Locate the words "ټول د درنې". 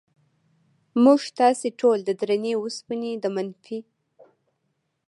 1.79-2.53